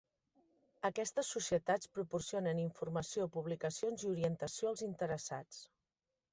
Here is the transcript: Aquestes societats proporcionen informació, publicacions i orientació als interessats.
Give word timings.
Aquestes 0.87 1.29
societats 1.35 1.91
proporcionen 1.99 2.63
informació, 2.63 3.29
publicacions 3.37 4.09
i 4.09 4.13
orientació 4.17 4.73
als 4.75 4.85
interessats. 4.93 5.65